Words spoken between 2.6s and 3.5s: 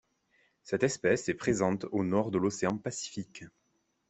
Pacifique.